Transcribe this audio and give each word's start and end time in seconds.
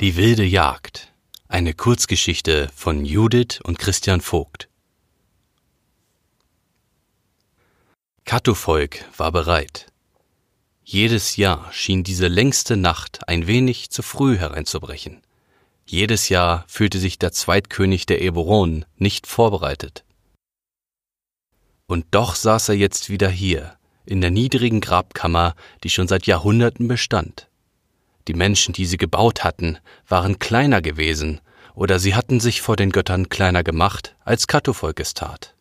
Die 0.00 0.16
wilde 0.16 0.44
Jagd. 0.44 1.12
Eine 1.46 1.74
Kurzgeschichte 1.74 2.70
von 2.74 3.04
Judith 3.04 3.60
und 3.62 3.78
Christian 3.78 4.22
Vogt. 4.22 4.70
Katovolk 8.24 9.04
war 9.18 9.30
bereit. 9.30 9.92
Jedes 10.84 11.36
Jahr 11.36 11.70
schien 11.74 12.02
diese 12.02 12.28
längste 12.28 12.78
Nacht 12.78 13.28
ein 13.28 13.46
wenig 13.46 13.90
zu 13.90 14.00
früh 14.00 14.38
hereinzubrechen. 14.38 15.20
Jedes 15.84 16.30
Jahr 16.30 16.64
fühlte 16.66 16.98
sich 16.98 17.18
der 17.18 17.32
Zweitkönig 17.32 18.06
der 18.06 18.22
Eburonen 18.22 18.86
nicht 18.96 19.26
vorbereitet. 19.26 20.04
Und 21.86 22.06
doch 22.10 22.36
saß 22.36 22.70
er 22.70 22.76
jetzt 22.76 23.10
wieder 23.10 23.28
hier, 23.28 23.76
in 24.06 24.22
der 24.22 24.30
niedrigen 24.30 24.80
Grabkammer, 24.80 25.54
die 25.84 25.90
schon 25.90 26.08
seit 26.08 26.26
Jahrhunderten 26.26 26.88
bestand. 26.88 27.49
Die 28.30 28.36
Menschen, 28.36 28.72
die 28.72 28.86
sie 28.86 28.96
gebaut 28.96 29.42
hatten, 29.42 29.78
waren 30.06 30.38
kleiner 30.38 30.80
gewesen, 30.80 31.40
oder 31.74 31.98
sie 31.98 32.14
hatten 32.14 32.38
sich 32.38 32.62
vor 32.62 32.76
den 32.76 32.92
Göttern 32.92 33.28
kleiner 33.28 33.64
gemacht, 33.64 34.14
als 34.24 34.46
Katovolk 34.46 35.00
es 35.00 35.14
tat. 35.14 35.56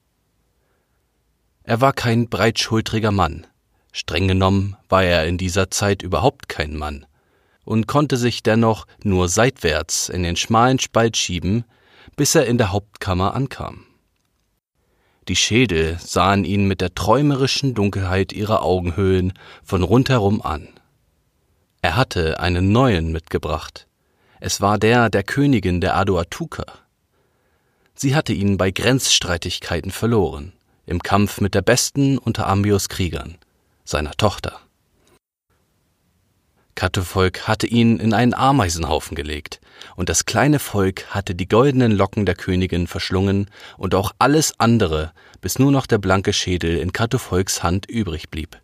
Er 1.63 1.81
war 1.81 1.93
kein 1.93 2.29
breitschultriger 2.29 3.09
Mann, 3.09 3.47
streng 3.91 4.27
genommen 4.27 4.77
war 4.87 5.03
er 5.03 5.25
in 5.25 5.39
dieser 5.39 5.71
Zeit 5.71 6.03
überhaupt 6.03 6.47
kein 6.47 6.75
Mann, 6.75 7.07
und 7.65 7.87
konnte 7.87 8.17
sich 8.17 8.43
dennoch 8.43 8.85
nur 9.03 9.29
seitwärts 9.29 10.07
in 10.07 10.21
den 10.21 10.35
schmalen 10.35 10.77
Spalt 10.77 11.17
schieben, 11.17 11.63
bis 12.17 12.35
er 12.35 12.45
in 12.45 12.59
der 12.59 12.71
Hauptkammer 12.71 13.33
ankam. 13.33 13.87
Die 15.27 15.35
Schädel 15.35 15.97
sahen 15.99 16.45
ihn 16.45 16.67
mit 16.67 16.81
der 16.81 16.93
träumerischen 16.93 17.73
Dunkelheit 17.73 18.31
ihrer 18.31 18.61
Augenhöhlen 18.61 19.33
von 19.63 19.81
rundherum 19.81 20.43
an. 20.43 20.78
Er 21.81 21.95
hatte 21.95 22.39
einen 22.39 22.73
neuen 22.73 23.11
mitgebracht. 23.11 23.87
Es 24.41 24.59
war 24.59 24.77
der 24.77 25.09
der 25.09 25.23
Königin 25.23 25.79
der 25.79 25.95
Aduatuka. 25.95 26.65
Sie 27.95 28.15
hatte 28.15 28.33
ihn 28.33 28.57
bei 28.57 28.71
Grenzstreitigkeiten 28.71 29.91
verloren, 29.91 30.53
im 30.85 31.01
Kampf 31.01 31.39
mit 31.39 31.55
der 31.55 31.61
besten 31.61 32.17
unter 32.17 32.47
Ambios 32.47 32.89
Kriegern, 32.89 33.37
seiner 33.85 34.11
Tochter. 34.11 34.59
Kattevolk 36.75 37.47
hatte 37.47 37.67
ihn 37.67 37.99
in 37.99 38.13
einen 38.13 38.33
Ameisenhaufen 38.33 39.15
gelegt, 39.15 39.59
und 39.95 40.09
das 40.09 40.25
kleine 40.25 40.59
Volk 40.59 41.07
hatte 41.13 41.35
die 41.35 41.47
goldenen 41.47 41.91
Locken 41.91 42.25
der 42.25 42.35
Königin 42.35 42.87
verschlungen 42.87 43.49
und 43.77 43.95
auch 43.95 44.11
alles 44.17 44.53
andere, 44.59 45.11
bis 45.41 45.59
nur 45.59 45.71
noch 45.71 45.85
der 45.85 45.97
blanke 45.97 46.31
Schädel 46.31 46.77
in 46.77 46.93
Kattevolks 46.93 47.63
Hand 47.63 47.89
übrig 47.89 48.29
blieb. 48.29 48.57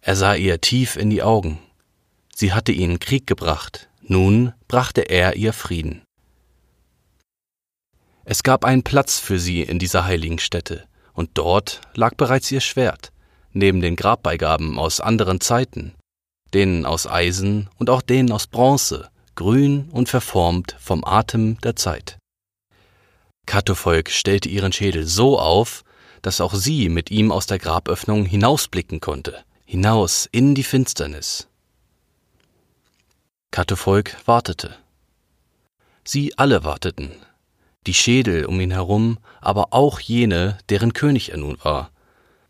Er 0.00 0.16
sah 0.16 0.34
ihr 0.34 0.60
tief 0.60 0.96
in 0.96 1.10
die 1.10 1.22
Augen, 1.22 1.60
Sie 2.38 2.52
hatte 2.52 2.70
ihnen 2.70 2.98
Krieg 2.98 3.26
gebracht, 3.26 3.88
nun 4.02 4.52
brachte 4.68 5.00
er 5.08 5.36
ihr 5.36 5.54
Frieden. 5.54 6.02
Es 8.26 8.42
gab 8.42 8.66
einen 8.66 8.82
Platz 8.82 9.18
für 9.18 9.38
sie 9.38 9.62
in 9.62 9.78
dieser 9.78 10.04
heiligen 10.04 10.38
Stätte, 10.38 10.86
und 11.14 11.30
dort 11.32 11.80
lag 11.94 12.14
bereits 12.14 12.50
ihr 12.50 12.60
Schwert, 12.60 13.10
neben 13.52 13.80
den 13.80 13.96
Grabbeigaben 13.96 14.78
aus 14.78 15.00
anderen 15.00 15.40
Zeiten, 15.40 15.94
denen 16.52 16.84
aus 16.84 17.06
Eisen 17.06 17.70
und 17.78 17.88
auch 17.88 18.02
denen 18.02 18.30
aus 18.30 18.48
Bronze, 18.48 19.08
grün 19.34 19.88
und 19.90 20.10
verformt 20.10 20.76
vom 20.78 21.06
Atem 21.06 21.58
der 21.62 21.74
Zeit. 21.74 22.18
Katovolk 23.46 24.10
stellte 24.10 24.50
ihren 24.50 24.74
Schädel 24.74 25.06
so 25.06 25.38
auf, 25.38 25.84
dass 26.20 26.42
auch 26.42 26.52
sie 26.52 26.90
mit 26.90 27.10
ihm 27.10 27.32
aus 27.32 27.46
der 27.46 27.58
Graböffnung 27.58 28.26
hinausblicken 28.26 29.00
konnte, 29.00 29.42
hinaus 29.64 30.28
in 30.30 30.54
die 30.54 30.64
Finsternis. 30.64 31.48
Kattevolk 33.56 34.14
wartete. 34.26 34.76
Sie 36.04 36.36
alle 36.36 36.62
warteten, 36.62 37.12
die 37.86 37.94
Schädel 37.94 38.44
um 38.44 38.60
ihn 38.60 38.70
herum, 38.70 39.16
aber 39.40 39.68
auch 39.70 39.98
jene, 39.98 40.58
deren 40.68 40.92
König 40.92 41.30
er 41.30 41.38
nun 41.38 41.56
war. 41.62 41.90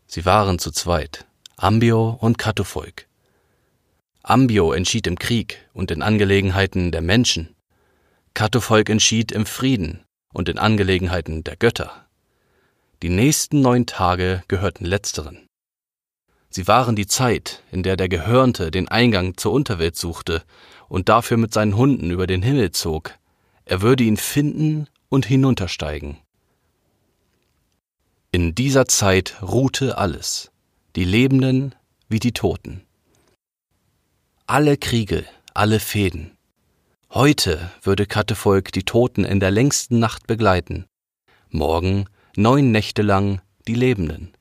Sie 0.05 0.25
waren 0.25 0.59
zu 0.59 0.69
zweit, 0.69 1.25
Ambio 1.55 2.17
und 2.19 2.37
Kattevolk. 2.37 3.07
Ambio 4.21 4.73
entschied 4.73 5.07
im 5.07 5.17
Krieg 5.17 5.65
und 5.71 5.91
in 5.91 6.01
Angelegenheiten 6.01 6.91
der 6.91 7.01
Menschen. 7.01 7.55
Kattevolk 8.33 8.89
entschied 8.89 9.31
im 9.31 9.45
Frieden 9.45 10.03
und 10.33 10.49
in 10.49 10.57
Angelegenheiten 10.57 11.41
der 11.41 11.55
Götter. 11.55 12.05
Die 13.01 13.07
nächsten 13.07 13.61
neun 13.61 13.85
Tage 13.85 14.43
gehörten 14.49 14.83
letzteren. 14.83 15.47
Sie 16.49 16.67
waren 16.67 16.97
die 16.97 17.07
Zeit, 17.07 17.63
in 17.71 17.83
der 17.83 17.95
der 17.95 18.09
Gehörnte 18.09 18.71
den 18.71 18.89
Eingang 18.89 19.37
zur 19.37 19.53
Unterwelt 19.53 19.95
suchte 19.95 20.43
und 20.89 21.09
dafür 21.09 21.37
mit 21.37 21.53
seinen 21.53 21.75
Hunden 21.75 22.11
über 22.11 22.27
den 22.27 22.41
Himmel 22.41 22.71
zog, 22.71 23.13
er 23.65 23.81
würde 23.81 24.03
ihn 24.03 24.17
finden 24.17 24.87
und 25.09 25.25
hinuntersteigen. 25.25 26.17
In 28.31 28.55
dieser 28.55 28.87
Zeit 28.87 29.41
ruhte 29.41 29.97
alles, 29.97 30.51
die 30.95 31.05
Lebenden 31.05 31.75
wie 32.09 32.19
die 32.19 32.33
Toten. 32.33 32.83
Alle 34.45 34.77
Kriege, 34.77 35.25
alle 35.53 35.79
Fäden. 35.79 36.37
Heute 37.09 37.71
würde 37.81 38.05
Kattevolk 38.05 38.71
die 38.71 38.83
Toten 38.83 39.23
in 39.23 39.39
der 39.39 39.51
längsten 39.51 39.99
Nacht 39.99 40.27
begleiten, 40.27 40.85
morgen 41.49 42.05
neun 42.35 42.71
Nächte 42.71 43.01
lang 43.01 43.41
die 43.67 43.75
Lebenden. 43.75 44.33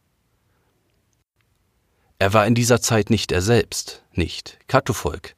Er 2.18 2.32
war 2.32 2.46
in 2.46 2.54
dieser 2.54 2.80
Zeit 2.80 3.10
nicht 3.10 3.32
er 3.32 3.42
selbst, 3.42 4.02
nicht 4.12 4.58
Kattevolk, 4.68 5.34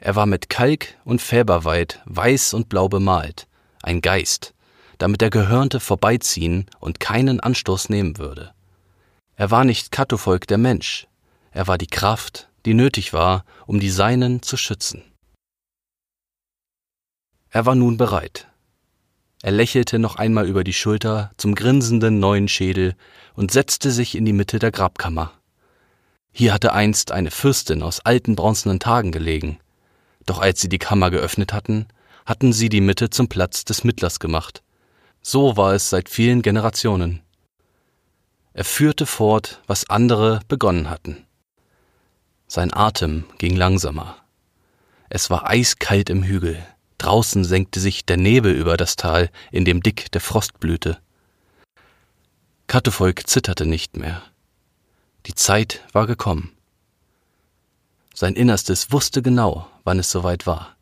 er 0.00 0.16
war 0.16 0.26
mit 0.26 0.48
Kalk 0.48 0.96
und 1.04 1.20
Färberweid 1.20 2.00
weiß 2.06 2.54
und 2.54 2.68
blau 2.70 2.88
bemalt, 2.88 3.46
ein 3.82 4.00
Geist, 4.00 4.54
damit 4.96 5.20
der 5.20 5.30
Gehörnte 5.30 5.78
vorbeiziehen 5.78 6.66
und 6.80 7.00
keinen 7.00 7.40
Anstoß 7.40 7.90
nehmen 7.90 8.16
würde. 8.16 8.52
Er 9.36 9.50
war 9.50 9.64
nicht 9.64 9.92
Kattovolk 9.92 10.46
der 10.46 10.58
Mensch, 10.58 11.06
er 11.52 11.66
war 11.66 11.76
die 11.76 11.86
Kraft, 11.86 12.48
die 12.64 12.74
nötig 12.74 13.12
war, 13.12 13.44
um 13.66 13.78
die 13.78 13.90
Seinen 13.90 14.42
zu 14.42 14.56
schützen. 14.56 15.02
Er 17.50 17.66
war 17.66 17.74
nun 17.74 17.96
bereit. 17.96 18.46
Er 19.42 19.52
lächelte 19.52 19.98
noch 19.98 20.16
einmal 20.16 20.46
über 20.46 20.64
die 20.64 20.72
Schulter 20.72 21.32
zum 21.36 21.54
grinsenden 21.54 22.20
neuen 22.20 22.48
Schädel 22.48 22.94
und 23.34 23.50
setzte 23.50 23.90
sich 23.90 24.14
in 24.14 24.24
die 24.24 24.32
Mitte 24.32 24.58
der 24.58 24.70
Grabkammer. 24.70 25.32
Hier 26.32 26.52
hatte 26.54 26.72
einst 26.72 27.10
eine 27.10 27.30
Fürstin 27.30 27.82
aus 27.82 28.00
alten 28.00 28.36
bronzenen 28.36 28.78
Tagen 28.78 29.12
gelegen, 29.12 29.58
doch 30.26 30.38
als 30.38 30.60
sie 30.60 30.68
die 30.68 30.78
Kammer 30.78 31.10
geöffnet 31.10 31.52
hatten, 31.52 31.86
hatten 32.26 32.52
sie 32.52 32.68
die 32.68 32.80
Mitte 32.80 33.10
zum 33.10 33.28
Platz 33.28 33.64
des 33.64 33.84
Mittlers 33.84 34.20
gemacht. 34.20 34.62
So 35.22 35.56
war 35.56 35.74
es 35.74 35.90
seit 35.90 36.08
vielen 36.08 36.42
Generationen. 36.42 37.22
Er 38.52 38.64
führte 38.64 39.06
fort, 39.06 39.62
was 39.66 39.88
andere 39.88 40.40
begonnen 40.48 40.90
hatten. 40.90 41.26
Sein 42.46 42.74
Atem 42.74 43.24
ging 43.38 43.54
langsamer. 43.54 44.16
Es 45.08 45.30
war 45.30 45.48
eiskalt 45.48 46.10
im 46.10 46.22
Hügel. 46.22 46.64
Draußen 46.98 47.44
senkte 47.44 47.80
sich 47.80 48.04
der 48.04 48.16
Nebel 48.16 48.54
über 48.54 48.76
das 48.76 48.96
Tal, 48.96 49.30
in 49.50 49.64
dem 49.64 49.82
dick 49.82 50.10
der 50.12 50.20
Frost 50.20 50.60
blühte. 50.60 50.98
Kattevolk 52.66 53.26
zitterte 53.26 53.66
nicht 53.66 53.96
mehr. 53.96 54.22
Die 55.26 55.34
Zeit 55.34 55.80
war 55.92 56.06
gekommen. 56.06 56.52
Sein 58.20 58.34
Innerstes 58.34 58.92
wusste 58.92 59.22
genau, 59.22 59.66
wann 59.82 59.98
es 59.98 60.10
soweit 60.10 60.46
war. 60.46 60.76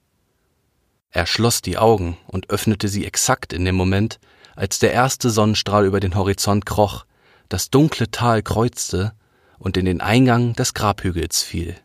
Er 1.11 1.25
schloss 1.25 1.63
die 1.63 1.79
Augen 1.79 2.17
und 2.27 2.51
öffnete 2.51 2.89
sie 2.89 3.07
exakt 3.07 3.53
in 3.53 3.65
dem 3.65 3.77
Moment, 3.77 4.19
als 4.57 4.81
der 4.81 4.93
erste 4.93 5.31
Sonnenstrahl 5.31 5.87
über 5.87 6.01
den 6.01 6.17
Horizont 6.17 6.67
kroch, 6.67 7.07
das 7.49 7.71
dunkle 7.71 8.11
Tal 8.11 8.43
kreuzte 8.43 9.13
und 9.61 9.77
in 9.77 9.85
den 9.85 10.01
Eingang 10.01 10.55
des 10.55 10.75
Grabhügels 10.75 11.45
fiel, 11.45 11.77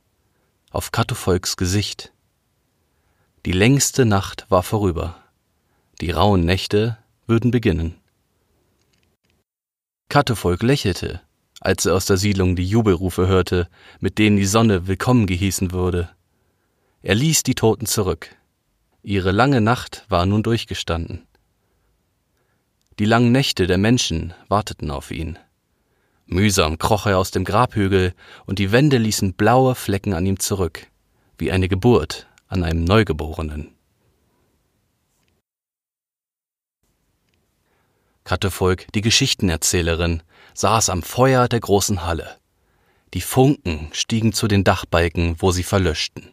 auf 0.71 0.91
Katofolks 0.91 1.55
Gesicht. 1.55 2.11
Die 3.45 3.51
längste 3.51 4.05
Nacht 4.05 4.47
war 4.49 4.63
vorüber, 4.63 5.17
die 6.01 6.09
rauen 6.09 6.45
Nächte 6.45 6.97
würden 7.27 7.51
beginnen. 7.51 8.01
Katofolk 10.09 10.63
lächelte 10.63 11.21
als 11.63 11.85
er 11.85 11.95
aus 11.95 12.05
der 12.05 12.17
Siedlung 12.17 12.57
die 12.57 12.67
Jubelrufe 12.67 13.27
hörte, 13.27 13.69
mit 14.01 14.17
denen 14.17 14.35
die 14.35 14.45
Sonne 14.45 14.85
willkommen 14.85 15.27
gehießen 15.27 15.71
wurde. 15.71 16.09
Er 17.01 17.15
ließ 17.15 17.43
die 17.43 17.55
Toten 17.55 17.85
zurück. 17.85 18.35
Ihre 19.01 19.31
lange 19.31 19.61
Nacht 19.61 20.05
war 20.09 20.25
nun 20.25 20.43
durchgestanden. 20.43 21.25
Die 22.99 23.05
langen 23.05 23.31
Nächte 23.31 23.65
der 23.65 23.77
Menschen 23.77 24.33
warteten 24.49 24.91
auf 24.91 25.09
ihn. 25.09 25.39
Mühsam 26.25 26.77
kroch 26.77 27.05
er 27.05 27.17
aus 27.17 27.31
dem 27.31 27.45
Grabhügel, 27.45 28.13
und 28.45 28.59
die 28.59 28.73
Wände 28.73 28.97
ließen 28.97 29.33
blaue 29.33 29.73
Flecken 29.73 30.13
an 30.13 30.25
ihm 30.25 30.39
zurück, 30.39 30.87
wie 31.37 31.51
eine 31.51 31.69
Geburt 31.69 32.27
an 32.47 32.65
einem 32.65 32.83
Neugeborenen. 32.83 33.73
Kattevolk, 38.25 38.91
die 38.93 39.01
Geschichtenerzählerin, 39.01 40.23
saß 40.53 40.89
am 40.89 41.03
Feuer 41.03 41.47
der 41.47 41.59
großen 41.59 42.05
Halle. 42.05 42.37
Die 43.13 43.21
Funken 43.21 43.89
stiegen 43.91 44.33
zu 44.33 44.47
den 44.47 44.63
Dachbalken, 44.63 45.35
wo 45.39 45.51
sie 45.51 45.63
verlöschten. 45.63 46.31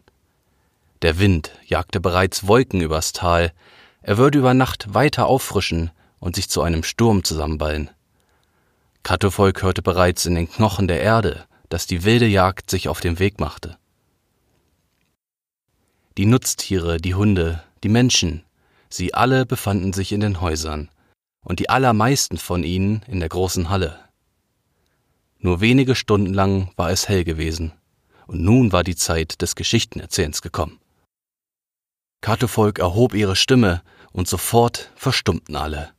Der 1.01 1.19
Wind 1.19 1.51
jagte 1.65 1.99
bereits 1.99 2.47
Wolken 2.47 2.81
übers 2.81 3.11
Tal, 3.11 3.53
er 4.01 4.17
würde 4.17 4.39
über 4.39 4.53
Nacht 4.53 4.93
weiter 4.93 5.27
auffrischen 5.27 5.91
und 6.19 6.35
sich 6.35 6.49
zu 6.49 6.61
einem 6.61 6.83
Sturm 6.83 7.23
zusammenballen. 7.23 7.89
Katovolk 9.03 9.63
hörte 9.63 9.81
bereits 9.81 10.25
in 10.25 10.35
den 10.35 10.49
Knochen 10.49 10.87
der 10.87 11.01
Erde, 11.01 11.45
dass 11.69 11.87
die 11.87 12.03
wilde 12.03 12.27
Jagd 12.27 12.69
sich 12.69 12.87
auf 12.87 12.99
den 12.99 13.19
Weg 13.19 13.39
machte. 13.39 13.77
Die 16.17 16.25
Nutztiere, 16.25 16.97
die 16.97 17.15
Hunde, 17.15 17.63
die 17.83 17.89
Menschen, 17.89 18.43
sie 18.89 19.13
alle 19.13 19.45
befanden 19.45 19.93
sich 19.93 20.11
in 20.11 20.19
den 20.19 20.41
Häusern, 20.41 20.89
und 21.43 21.59
die 21.59 21.69
allermeisten 21.69 22.37
von 22.37 22.63
ihnen 22.63 23.01
in 23.07 23.19
der 23.19 23.29
großen 23.29 23.69
Halle. 23.69 23.99
Nur 25.41 25.59
wenige 25.59 25.95
Stunden 25.95 26.33
lang 26.33 26.71
war 26.75 26.91
es 26.91 27.09
hell 27.09 27.23
gewesen, 27.23 27.73
und 28.27 28.41
nun 28.41 28.71
war 28.71 28.83
die 28.83 28.95
Zeit 28.95 29.41
des 29.41 29.55
Geschichtenerzählens 29.55 30.41
gekommen. 30.41 30.79
Katovolk 32.21 32.79
erhob 32.79 33.15
ihre 33.15 33.35
Stimme, 33.35 33.81
und 34.13 34.27
sofort 34.27 34.91
verstummten 34.95 35.55
alle. 35.55 35.91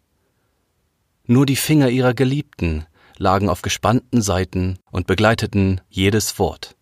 Nur 1.25 1.47
die 1.47 1.57
Finger 1.57 1.89
ihrer 1.89 2.15
Geliebten 2.15 2.87
lagen 3.17 3.49
auf 3.49 3.63
gespannten 3.63 4.23
Seiten 4.23 4.79
und 4.91 5.07
begleiteten 5.07 5.81
jedes 5.89 6.39
Wort. 6.39 6.77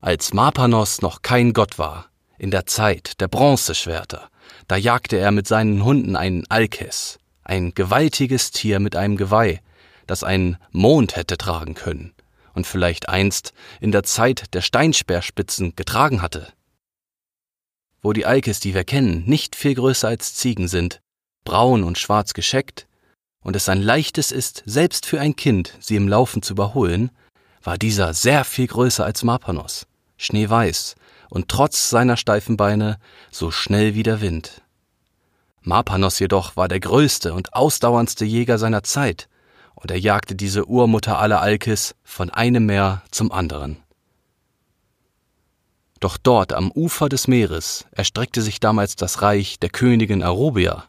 Als 0.00 0.32
Marpanos 0.32 1.02
noch 1.02 1.22
kein 1.22 1.52
Gott 1.52 1.78
war, 1.78 2.10
in 2.38 2.50
der 2.50 2.66
Zeit 2.66 3.20
der 3.20 3.28
Bronzeschwerter, 3.28 4.30
da 4.68 4.76
jagte 4.76 5.16
er 5.18 5.32
mit 5.32 5.48
seinen 5.48 5.84
Hunden 5.84 6.14
einen 6.14 6.48
Alkes, 6.48 7.18
ein 7.42 7.74
gewaltiges 7.74 8.52
Tier 8.52 8.78
mit 8.78 8.94
einem 8.94 9.16
Geweih, 9.16 9.60
das 10.08 10.24
einen 10.24 10.56
Mond 10.72 11.14
hätte 11.14 11.38
tragen 11.38 11.74
können 11.74 12.12
und 12.54 12.66
vielleicht 12.66 13.08
einst 13.08 13.52
in 13.80 13.92
der 13.92 14.02
Zeit 14.02 14.52
der 14.54 14.62
Steinsperrspitzen 14.62 15.76
getragen 15.76 16.20
hatte. 16.20 16.52
Wo 18.02 18.12
die 18.12 18.26
Alkes, 18.26 18.58
die 18.58 18.74
wir 18.74 18.82
kennen, 18.82 19.24
nicht 19.26 19.54
viel 19.54 19.74
größer 19.74 20.08
als 20.08 20.34
Ziegen 20.34 20.66
sind, 20.66 21.00
braun 21.44 21.84
und 21.84 21.98
schwarz 21.98 22.34
gescheckt, 22.34 22.86
und 23.40 23.54
es 23.54 23.68
ein 23.68 23.80
leichtes 23.80 24.32
ist, 24.32 24.62
selbst 24.66 25.06
für 25.06 25.20
ein 25.20 25.36
Kind, 25.36 25.74
sie 25.78 25.96
im 25.96 26.08
Laufen 26.08 26.42
zu 26.42 26.54
überholen, 26.54 27.10
war 27.62 27.78
dieser 27.78 28.12
sehr 28.12 28.44
viel 28.44 28.66
größer 28.66 29.04
als 29.04 29.22
Marpanos, 29.22 29.86
schneeweiß 30.16 30.96
und 31.30 31.48
trotz 31.48 31.90
seiner 31.90 32.16
steifen 32.16 32.56
Beine 32.56 32.98
so 33.30 33.50
schnell 33.50 33.94
wie 33.94 34.02
der 34.02 34.20
Wind. 34.20 34.62
Marpanos 35.62 36.18
jedoch 36.18 36.56
war 36.56 36.68
der 36.68 36.80
größte 36.80 37.34
und 37.34 37.54
ausdauerndste 37.54 38.24
Jäger 38.24 38.58
seiner 38.58 38.82
Zeit, 38.82 39.28
und 39.80 39.90
er 39.90 39.98
jagte 39.98 40.34
diese 40.34 40.66
Urmutter 40.66 41.18
aller 41.18 41.40
Alkis 41.40 41.94
von 42.02 42.30
einem 42.30 42.66
Meer 42.66 43.02
zum 43.10 43.30
anderen. 43.30 43.76
Doch 46.00 46.16
dort 46.16 46.52
am 46.52 46.70
Ufer 46.70 47.08
des 47.08 47.28
Meeres 47.28 47.86
erstreckte 47.92 48.42
sich 48.42 48.60
damals 48.60 48.96
das 48.96 49.22
Reich 49.22 49.58
der 49.58 49.70
Königin 49.70 50.22
Arubia, 50.22 50.84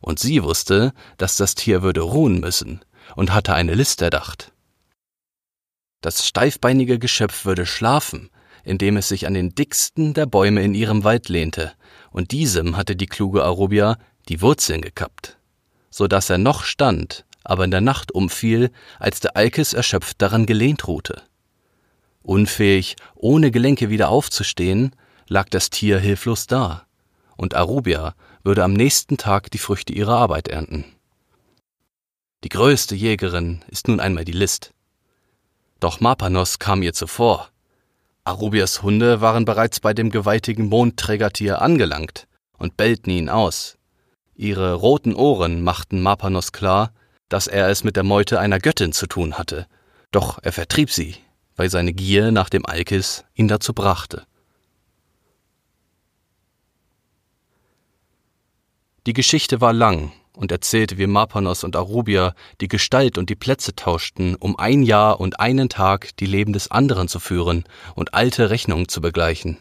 und 0.00 0.18
sie 0.18 0.42
wusste, 0.42 0.92
dass 1.16 1.36
das 1.36 1.54
Tier 1.54 1.82
würde 1.82 2.00
ruhen 2.00 2.40
müssen 2.40 2.84
und 3.14 3.32
hatte 3.32 3.54
eine 3.54 3.74
List 3.74 4.02
erdacht. 4.02 4.52
Das 6.00 6.26
steifbeinige 6.26 6.98
Geschöpf 6.98 7.44
würde 7.44 7.66
schlafen, 7.66 8.30
indem 8.64 8.96
es 8.96 9.08
sich 9.08 9.26
an 9.26 9.34
den 9.34 9.54
dicksten 9.54 10.14
der 10.14 10.26
Bäume 10.26 10.62
in 10.62 10.74
ihrem 10.74 11.04
Wald 11.04 11.28
lehnte, 11.28 11.72
und 12.10 12.32
diesem 12.32 12.76
hatte 12.76 12.96
die 12.96 13.06
kluge 13.06 13.44
Arubia 13.44 13.98
die 14.28 14.40
Wurzeln 14.40 14.80
gekappt, 14.80 15.38
so 15.90 16.08
dass 16.08 16.30
er 16.30 16.38
noch 16.38 16.64
stand, 16.64 17.24
aber 17.44 17.64
in 17.64 17.70
der 17.70 17.80
Nacht 17.80 18.12
umfiel, 18.12 18.70
als 18.98 19.20
der 19.20 19.36
Alkes 19.36 19.72
erschöpft 19.72 20.20
daran 20.22 20.46
gelehnt 20.46 20.86
ruhte. 20.86 21.22
Unfähig, 22.22 22.96
ohne 23.14 23.50
Gelenke 23.50 23.90
wieder 23.90 24.08
aufzustehen, 24.08 24.94
lag 25.28 25.48
das 25.48 25.70
Tier 25.70 25.98
hilflos 25.98 26.46
da, 26.46 26.86
und 27.36 27.54
Arubia 27.54 28.14
würde 28.44 28.64
am 28.64 28.72
nächsten 28.72 29.16
Tag 29.16 29.50
die 29.50 29.58
Früchte 29.58 29.92
ihrer 29.92 30.16
Arbeit 30.16 30.48
ernten. 30.48 30.84
Die 32.44 32.48
größte 32.48 32.94
Jägerin 32.94 33.64
ist 33.68 33.88
nun 33.88 34.00
einmal 34.00 34.24
die 34.24 34.32
List. 34.32 34.72
Doch 35.78 36.00
Mapanos 36.00 36.58
kam 36.58 36.82
ihr 36.82 36.92
zuvor. 36.92 37.48
Arubias 38.24 38.82
Hunde 38.82 39.20
waren 39.20 39.44
bereits 39.44 39.80
bei 39.80 39.94
dem 39.94 40.10
gewaltigen 40.10 40.68
Mondträgertier 40.68 41.62
angelangt 41.62 42.28
und 42.56 42.76
bellten 42.76 43.10
ihn 43.10 43.28
aus. 43.28 43.78
Ihre 44.34 44.74
roten 44.74 45.14
Ohren 45.14 45.62
machten 45.62 46.00
Mapanos 46.00 46.52
klar, 46.52 46.92
dass 47.32 47.46
er 47.46 47.70
es 47.70 47.82
mit 47.82 47.96
der 47.96 48.02
Meute 48.02 48.38
einer 48.38 48.58
Göttin 48.58 48.92
zu 48.92 49.06
tun 49.06 49.38
hatte, 49.38 49.66
doch 50.10 50.38
er 50.42 50.52
vertrieb 50.52 50.90
sie, 50.90 51.16
weil 51.56 51.70
seine 51.70 51.94
Gier 51.94 52.30
nach 52.30 52.50
dem 52.50 52.66
Alkis 52.66 53.24
ihn 53.34 53.48
dazu 53.48 53.72
brachte. 53.72 54.26
Die 59.06 59.14
Geschichte 59.14 59.62
war 59.62 59.72
lang 59.72 60.12
und 60.34 60.52
erzählte, 60.52 60.98
wie 60.98 61.06
Marpanos 61.06 61.64
und 61.64 61.74
Arubia 61.74 62.34
die 62.60 62.68
Gestalt 62.68 63.16
und 63.16 63.30
die 63.30 63.34
Plätze 63.34 63.74
tauschten, 63.74 64.34
um 64.34 64.58
ein 64.58 64.82
Jahr 64.82 65.18
und 65.18 65.40
einen 65.40 65.70
Tag 65.70 66.14
die 66.18 66.26
Leben 66.26 66.52
des 66.52 66.70
anderen 66.70 67.08
zu 67.08 67.18
führen 67.18 67.64
und 67.94 68.12
alte 68.12 68.50
Rechnungen 68.50 68.88
zu 68.88 69.00
begleichen. 69.00 69.56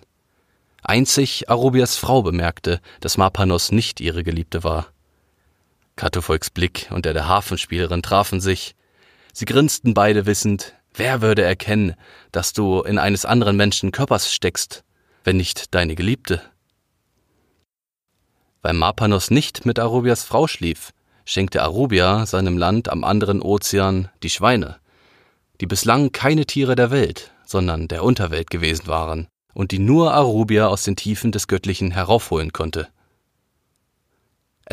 Einzig 0.84 1.50
Arubias 1.50 1.96
Frau 1.96 2.22
bemerkte, 2.22 2.82
dass 3.00 3.18
Marpanos 3.18 3.72
nicht 3.72 4.02
ihre 4.02 4.24
Geliebte 4.24 4.66
war. 4.66 4.91
Katofolks 5.96 6.50
Blick 6.50 6.88
und 6.92 7.06
der 7.06 7.14
der 7.14 7.28
Hafenspielerin 7.28 8.02
trafen 8.02 8.42
sich. 8.42 8.76
Sie 9.34 9.46
grinsten 9.46 9.94
beide 9.94 10.26
wissend, 10.26 10.74
wer 10.94 11.22
würde 11.22 11.44
erkennen, 11.44 11.96
dass 12.32 12.54
du 12.54 12.82
in 12.82 12.98
eines 12.98 13.26
anderen 13.26 13.56
Menschen 13.56 13.92
Körpers 13.92 14.34
steckst, 14.34 14.84
wenn 15.24 15.38
nicht 15.38 15.74
deine 15.74 15.96
Geliebte? 15.96 16.42
Weil 18.62 18.74
Marpanos 18.74 19.32
nicht 19.32 19.66
mit 19.66 19.80
Arubias 19.80 20.24
Frau 20.24 20.48
schlief, 20.48 20.92
schenkte 21.26 21.62
Arubia 21.62 22.26
seinem 22.26 22.58
Land 22.58 22.90
am 22.90 23.04
anderen 23.04 23.42
Ozean 23.42 24.10
die 24.24 24.30
Schweine, 24.30 24.78
die 25.60 25.68
bislang 25.68 26.12
keine 26.12 26.46
Tiere 26.46 26.76
der 26.76 26.92
Welt, 26.92 27.32
sondern 27.46 27.88
der 27.88 28.04
Unterwelt 28.04 28.50
gewesen 28.50 28.88
waren 28.88 29.28
und 29.54 29.72
die 29.72 29.80
nur 29.80 30.14
Arubia 30.14 30.68
aus 30.68 30.84
den 30.84 30.96
Tiefen 30.96 31.32
des 31.32 31.48
Göttlichen 31.48 31.92
heraufholen 31.92 32.54
konnte. 32.54 32.88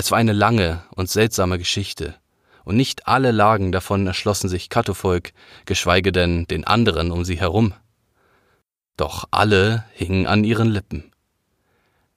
Es 0.01 0.13
war 0.13 0.19
eine 0.19 0.33
lange 0.33 0.85
und 0.95 1.11
seltsame 1.11 1.59
Geschichte, 1.59 2.15
und 2.63 2.77
nicht 2.77 3.09
alle 3.09 3.33
Lagen 3.33 3.73
davon 3.73 4.07
erschlossen 4.07 4.49
sich 4.49 4.69
Katofolk, 4.69 5.33
geschweige 5.67 6.13
denn 6.13 6.47
den 6.47 6.63
anderen 6.63 7.11
um 7.11 7.25
sie 7.25 7.41
herum. 7.41 7.75
Doch 8.97 9.25
alle 9.33 9.87
hingen 9.93 10.29
an 10.29 10.45
ihren 10.45 10.69
Lippen. 10.69 11.11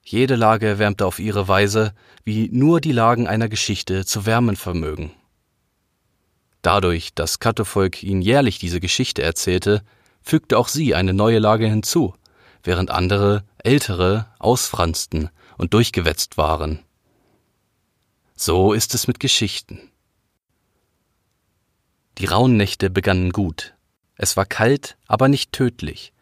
Jede 0.04 0.36
Lage 0.36 0.78
wärmte 0.78 1.04
auf 1.06 1.18
ihre 1.18 1.48
Weise, 1.48 1.92
wie 2.22 2.48
nur 2.52 2.80
die 2.80 2.92
Lagen 2.92 3.26
einer 3.26 3.48
Geschichte 3.48 4.06
zu 4.06 4.26
wärmen 4.26 4.54
vermögen. 4.54 5.10
Dadurch, 6.62 7.14
dass 7.14 7.40
Kattevolk 7.40 8.04
ihnen 8.04 8.22
jährlich 8.22 8.60
diese 8.60 8.78
Geschichte 8.78 9.22
erzählte, 9.22 9.82
fügte 10.22 10.56
auch 10.56 10.68
sie 10.68 10.94
eine 10.94 11.14
neue 11.14 11.40
Lage 11.40 11.66
hinzu, 11.66 12.14
während 12.62 12.92
andere, 12.92 13.42
ältere, 13.58 14.26
ausfransten 14.38 15.30
und 15.56 15.74
durchgewetzt 15.74 16.38
waren. 16.38 16.84
So 18.34 18.72
ist 18.72 18.94
es 18.94 19.06
mit 19.06 19.20
Geschichten. 19.20 19.90
Die 22.18 22.26
rauen 22.26 22.56
Nächte 22.56 22.90
begannen 22.90 23.30
gut. 23.30 23.74
Es 24.16 24.36
war 24.36 24.46
kalt, 24.46 24.96
aber 25.06 25.28
nicht 25.28 25.52
tödlich, 25.52 26.12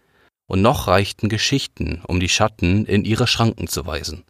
und 0.47 0.63
noch 0.63 0.87
reichten 0.87 1.29
Geschichten, 1.29 2.03
um 2.07 2.21
die 2.21 2.29
Schatten 2.29 2.87
in 2.87 3.05
ihre 3.05 3.27
Schranken 3.27 3.67
zu 3.69 3.87
weisen. 3.87 4.25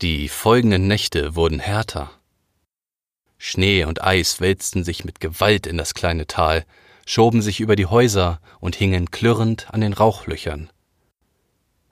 Die 0.00 0.28
folgenden 0.28 0.86
Nächte 0.86 1.34
wurden 1.34 1.58
härter. 1.58 2.12
Schnee 3.36 3.84
und 3.84 4.02
Eis 4.02 4.40
wälzten 4.40 4.84
sich 4.84 5.04
mit 5.04 5.18
Gewalt 5.18 5.66
in 5.66 5.76
das 5.76 5.94
kleine 5.94 6.26
Tal, 6.26 6.64
schoben 7.04 7.42
sich 7.42 7.58
über 7.58 7.74
die 7.74 7.86
Häuser 7.86 8.40
und 8.60 8.76
hingen 8.76 9.10
klirrend 9.10 9.72
an 9.72 9.80
den 9.80 9.92
Rauchlöchern. 9.92 10.70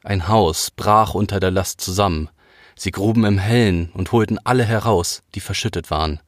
Ein 0.06 0.28
Haus 0.28 0.70
brach 0.70 1.14
unter 1.14 1.40
der 1.40 1.50
Last 1.50 1.80
zusammen, 1.80 2.30
sie 2.76 2.92
gruben 2.92 3.24
im 3.24 3.38
Hellen 3.38 3.90
und 3.92 4.12
holten 4.12 4.38
alle 4.44 4.62
heraus, 4.62 5.24
die 5.34 5.40
verschüttet 5.40 5.90
waren. 5.90 6.20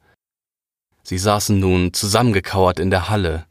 Sie 1.01 1.17
saßen 1.17 1.57
nun 1.57 1.93
zusammengekauert 1.93 2.77
in 2.77 2.89
der 2.89 3.07
Halle, 3.07 3.45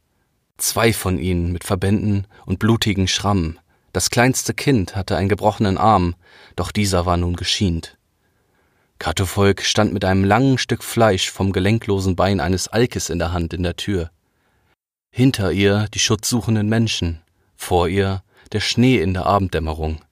zwei 0.59 0.93
von 0.93 1.17
ihnen 1.17 1.51
mit 1.51 1.65
Verbänden 1.65 2.27
und 2.45 2.59
blutigen 2.59 3.09
Schrammen. 3.09 3.59
Das 3.95 4.11
kleinste 4.11 4.53
Kind 4.53 4.97
hatte 4.97 5.17
einen 5.17 5.31
gebrochenen 5.31 5.79
Arm, 5.79 6.15
doch 6.57 6.73
dieser 6.73 7.07
war 7.07 7.17
nun 7.17 7.35
geschient. 7.35 7.97
Katofolk 8.99 9.63
stand 9.63 9.95
mit 9.95 10.05
einem 10.05 10.25
langen 10.25 10.59
Stück 10.59 10.85
Fleisch 10.85 11.31
vom 11.31 11.53
gelenklosen 11.53 12.17
Bein 12.17 12.41
eines 12.41 12.69
Alkes 12.69 13.09
in 13.09 13.19
der 13.19 13.33
Hand 13.33 13.55
in 13.55 13.63
der 13.63 13.77
Tür. 13.77 14.11
Hinter 15.11 15.53
ihr 15.53 15.87
die 15.95 16.01
schutzsuchenden 16.01 16.69
Menschen, 16.69 17.23
vor 17.57 17.89
ihr 17.89 18.23
der 18.53 18.61
Schnee 18.61 18.99
in 18.99 19.15
der 19.15 19.25
Abenddämmerung. 19.25 20.03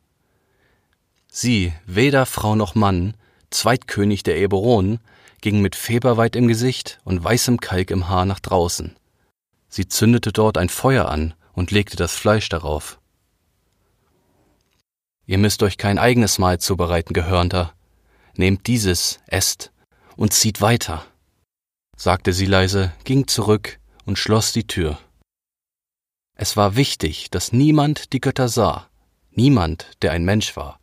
Sie, 1.38 1.74
weder 1.84 2.24
Frau 2.24 2.56
noch 2.56 2.74
Mann, 2.74 3.14
Zweitkönig 3.50 4.22
der 4.22 4.38
Eberonen, 4.38 5.00
ging 5.42 5.60
mit 5.60 5.76
Feberweit 5.76 6.34
im 6.34 6.48
Gesicht 6.48 6.98
und 7.04 7.22
weißem 7.22 7.60
Kalk 7.60 7.90
im 7.90 8.08
Haar 8.08 8.24
nach 8.24 8.40
draußen. 8.40 8.96
Sie 9.68 9.86
zündete 9.86 10.32
dort 10.32 10.56
ein 10.56 10.70
Feuer 10.70 11.10
an 11.10 11.34
und 11.52 11.72
legte 11.72 11.98
das 11.98 12.16
Fleisch 12.16 12.48
darauf. 12.48 12.98
Ihr 15.26 15.36
müsst 15.36 15.62
euch 15.62 15.76
kein 15.76 15.98
eigenes 15.98 16.38
Mahl 16.38 16.58
zubereiten, 16.58 17.12
Gehörnter. 17.12 17.74
Nehmt 18.34 18.66
dieses, 18.66 19.20
esst 19.26 19.72
und 20.16 20.32
zieht 20.32 20.62
weiter, 20.62 21.04
sagte 21.98 22.32
sie 22.32 22.46
leise, 22.46 22.94
ging 23.04 23.26
zurück 23.26 23.78
und 24.06 24.18
schloss 24.18 24.52
die 24.52 24.66
Tür. 24.66 24.98
Es 26.34 26.56
war 26.56 26.76
wichtig, 26.76 27.28
dass 27.30 27.52
niemand 27.52 28.14
die 28.14 28.22
Götter 28.22 28.48
sah, 28.48 28.88
niemand, 29.32 29.90
der 30.00 30.12
ein 30.12 30.24
Mensch 30.24 30.56
war. 30.56 30.80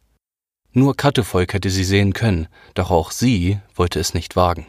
Nur 0.76 0.98
Kattevolk 0.98 1.54
hätte 1.54 1.70
sie 1.70 1.84
sehen 1.84 2.14
können, 2.14 2.48
doch 2.74 2.90
auch 2.90 3.12
sie 3.12 3.60
wollte 3.76 4.00
es 4.00 4.16
nicht 4.16 4.36
wagen. 4.36 4.66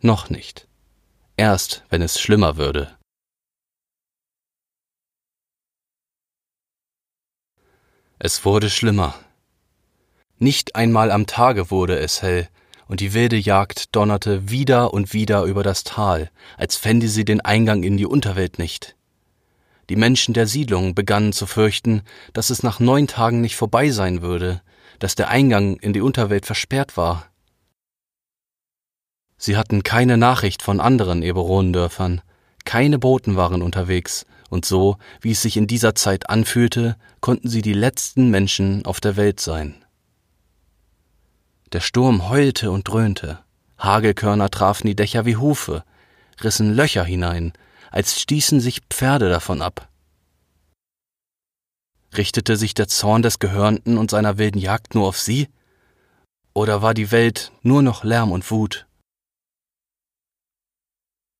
Noch 0.00 0.30
nicht. 0.30 0.68
Erst, 1.36 1.84
wenn 1.90 2.02
es 2.02 2.20
schlimmer 2.20 2.56
würde. 2.56 2.96
Es 8.20 8.44
wurde 8.44 8.70
schlimmer. 8.70 9.16
Nicht 10.38 10.76
einmal 10.76 11.10
am 11.10 11.26
Tage 11.26 11.72
wurde 11.72 11.98
es 11.98 12.22
hell, 12.22 12.48
und 12.86 13.00
die 13.00 13.12
wilde 13.12 13.36
Jagd 13.36 13.96
donnerte 13.96 14.50
wieder 14.50 14.94
und 14.94 15.12
wieder 15.12 15.42
über 15.44 15.64
das 15.64 15.82
Tal, 15.82 16.30
als 16.56 16.76
fände 16.76 17.08
sie 17.08 17.24
den 17.24 17.40
Eingang 17.40 17.82
in 17.82 17.96
die 17.96 18.06
Unterwelt 18.06 18.60
nicht. 18.60 18.94
Die 19.88 19.96
Menschen 19.96 20.34
der 20.34 20.46
Siedlung 20.46 20.94
begannen 20.94 21.32
zu 21.32 21.46
fürchten, 21.46 22.02
dass 22.32 22.50
es 22.50 22.62
nach 22.62 22.78
neun 22.78 23.08
Tagen 23.08 23.40
nicht 23.40 23.56
vorbei 23.56 23.90
sein 23.90 24.22
würde, 24.22 24.62
dass 25.02 25.16
der 25.16 25.30
Eingang 25.30 25.78
in 25.78 25.92
die 25.92 26.00
Unterwelt 26.00 26.46
versperrt 26.46 26.96
war. 26.96 27.26
Sie 29.36 29.56
hatten 29.56 29.82
keine 29.82 30.16
Nachricht 30.16 30.62
von 30.62 30.78
anderen 30.78 31.22
Eberonendörfern, 31.22 32.20
keine 32.64 33.00
Boten 33.00 33.34
waren 33.34 33.62
unterwegs, 33.62 34.26
und 34.48 34.64
so, 34.64 34.98
wie 35.20 35.32
es 35.32 35.42
sich 35.42 35.56
in 35.56 35.66
dieser 35.66 35.96
Zeit 35.96 36.30
anfühlte, 36.30 36.94
konnten 37.20 37.48
sie 37.48 37.62
die 37.62 37.72
letzten 37.72 38.30
Menschen 38.30 38.86
auf 38.86 39.00
der 39.00 39.16
Welt 39.16 39.40
sein. 39.40 39.84
Der 41.72 41.80
Sturm 41.80 42.28
heulte 42.28 42.70
und 42.70 42.86
dröhnte, 42.86 43.40
Hagelkörner 43.80 44.50
trafen 44.50 44.86
die 44.86 44.94
Dächer 44.94 45.26
wie 45.26 45.36
Hufe, 45.36 45.82
rissen 46.44 46.72
Löcher 46.74 47.02
hinein, 47.02 47.54
als 47.90 48.20
stießen 48.20 48.60
sich 48.60 48.82
Pferde 48.88 49.28
davon 49.28 49.62
ab. 49.62 49.88
Richtete 52.16 52.56
sich 52.56 52.74
der 52.74 52.88
Zorn 52.88 53.22
des 53.22 53.38
Gehörnten 53.38 53.96
und 53.96 54.10
seiner 54.10 54.36
wilden 54.36 54.58
Jagd 54.58 54.94
nur 54.94 55.08
auf 55.08 55.18
sie? 55.18 55.48
Oder 56.52 56.82
war 56.82 56.92
die 56.92 57.10
Welt 57.10 57.52
nur 57.62 57.80
noch 57.80 58.04
Lärm 58.04 58.32
und 58.32 58.50
Wut? 58.50 58.86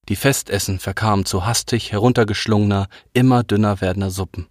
Die 0.09 0.17
Festessen 0.17 0.79
verkamen 0.79 1.27
zu 1.27 1.45
hastig 1.45 1.93
heruntergeschlungener, 1.93 2.89
immer 3.13 3.45
dünner 3.45 3.81
werdender 3.81 4.11
Suppen. 4.11 4.49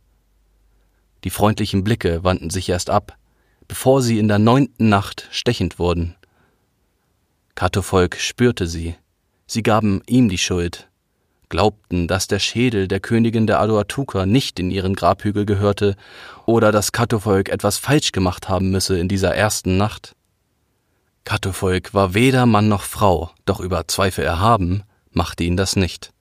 Die 1.24 1.32
freundlichen 1.32 1.84
Blicke 1.84 2.24
wandten 2.24 2.52
sich 2.52 2.70
erst 2.70 2.90
ab, 2.90 3.18
bevor 3.68 4.02
sie 4.02 4.20
in 4.20 4.28
der 4.28 4.40
neunten 4.40 4.90
Nacht 4.90 5.28
stechend 5.32 5.80
wurden. 5.80 6.16
Katovolk 7.56 8.18
spürte 8.18 8.68
sie, 8.68 8.96
sie 9.48 9.64
gaben 9.64 10.04
ihm 10.06 10.30
die 10.30 10.38
Schuld, 10.38 10.91
glaubten, 11.52 12.08
dass 12.08 12.26
der 12.28 12.40
Schädel 12.40 12.88
der 12.88 13.00
Königin 13.00 13.46
der 13.46 13.60
Aduatuka 13.60 14.26
nicht 14.26 14.60
in 14.60 14.72
ihren 14.72 14.96
Grabhügel 14.96 15.46
gehörte 15.46 15.96
oder 16.48 16.72
dass 16.72 16.94
Katovolk 16.94 17.50
etwas 17.50 17.78
falsch 17.78 18.12
gemacht 18.12 18.50
haben 18.50 18.72
müsse 18.72 18.98
in 18.98 19.08
dieser 19.08 19.36
ersten 19.36 19.78
Nacht. 19.78 20.16
Katovolk 21.26 21.94
war 21.94 22.16
weder 22.16 22.48
Mann 22.48 22.70
noch 22.70 22.84
Frau, 22.84 23.30
doch 23.46 23.60
über 23.60 23.88
Zweifel 23.88 24.24
erhaben, 24.24 24.84
machte 25.12 25.44
ihn 25.44 25.58
das 25.58 25.76
nicht. 25.76 26.12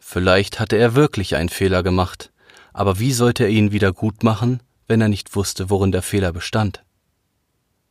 Vielleicht 0.00 0.58
hatte 0.58 0.76
er 0.76 0.94
wirklich 0.94 1.36
einen 1.36 1.50
Fehler 1.50 1.82
gemacht, 1.82 2.32
aber 2.72 2.98
wie 2.98 3.12
sollte 3.12 3.44
er 3.44 3.50
ihn 3.50 3.72
wieder 3.72 3.92
gut 3.92 4.24
machen, 4.24 4.60
wenn 4.88 5.00
er 5.00 5.08
nicht 5.08 5.36
wusste, 5.36 5.70
worin 5.70 5.92
der 5.92 6.02
Fehler 6.02 6.32
bestand? 6.32 6.82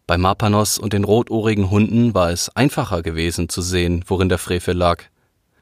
Bei 0.07 0.17
Mapanos 0.17 0.79
und 0.79 0.93
den 0.93 1.03
rotohrigen 1.03 1.69
Hunden 1.69 2.15
war 2.15 2.31
es 2.31 2.49
einfacher 2.49 3.03
gewesen 3.03 3.49
zu 3.49 3.61
sehen, 3.61 4.03
worin 4.07 4.29
der 4.29 4.39
Frevel 4.39 4.75
lag, 4.75 5.03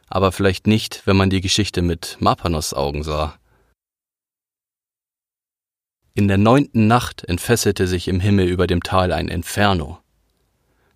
aber 0.09 0.31
vielleicht 0.31 0.67
nicht, 0.67 1.03
wenn 1.05 1.17
man 1.17 1.29
die 1.29 1.41
Geschichte 1.41 1.81
mit 1.81 2.17
Mapanos 2.19 2.73
Augen 2.73 3.03
sah. 3.03 3.37
In 6.15 6.27
der 6.27 6.37
neunten 6.37 6.87
Nacht 6.87 7.23
entfesselte 7.23 7.87
sich 7.87 8.07
im 8.07 8.19
Himmel 8.19 8.47
über 8.47 8.67
dem 8.67 8.83
Tal 8.83 9.13
ein 9.13 9.27
Inferno. 9.27 9.99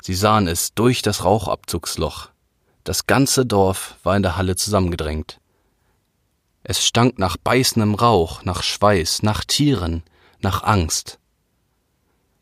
Sie 0.01 0.15
sahen 0.15 0.47
es 0.47 0.73
durch 0.73 1.01
das 1.01 1.23
Rauchabzugsloch, 1.23 2.33
das 2.83 3.07
ganze 3.07 3.45
Dorf 3.45 3.95
war 4.03 4.17
in 4.17 4.23
der 4.23 4.35
Halle 4.35 4.57
zusammengedrängt. 4.57 5.39
Es 6.63 6.85
stank 6.85 7.17
nach 7.17 7.37
beißendem 7.37 7.95
Rauch, 7.95 8.43
nach 8.43 8.63
Schweiß, 8.63 9.23
nach 9.23 9.45
Tieren, 9.45 10.03
nach 10.41 10.63
Angst. 10.63 11.19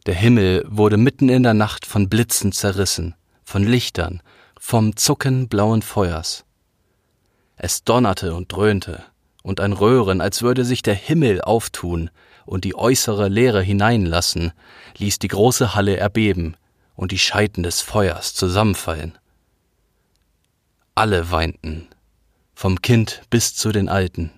Der 0.07 0.15
Himmel 0.15 0.65
wurde 0.67 0.97
mitten 0.97 1.29
in 1.29 1.43
der 1.43 1.53
Nacht 1.53 1.85
von 1.85 2.09
Blitzen 2.09 2.51
zerrissen, 2.51 3.13
von 3.43 3.63
Lichtern, 3.63 4.23
vom 4.59 4.95
Zucken 4.95 5.47
blauen 5.47 5.83
Feuers. 5.83 6.45
Es 7.63 7.83
donnerte 7.83 8.33
und 8.33 8.51
dröhnte, 8.51 9.03
und 9.43 9.59
ein 9.59 9.73
Röhren, 9.73 10.19
als 10.19 10.41
würde 10.41 10.65
sich 10.65 10.81
der 10.81 10.95
Himmel 10.95 11.41
auftun 11.41 12.09
und 12.47 12.63
die 12.63 12.73
äußere 12.73 13.27
Leere 13.27 13.61
hineinlassen, 13.61 14.51
ließ 14.97 15.19
die 15.19 15.27
große 15.27 15.75
Halle 15.75 15.95
erbeben 15.95 16.57
und 16.95 17.11
die 17.11 17.19
Scheiten 17.19 17.61
des 17.61 17.81
Feuers 17.81 18.33
zusammenfallen. 18.33 19.15
Alle 20.95 21.29
weinten, 21.29 21.87
vom 22.55 22.81
Kind 22.81 23.21
bis 23.29 23.53
zu 23.53 23.71
den 23.71 23.89
Alten. 23.89 24.31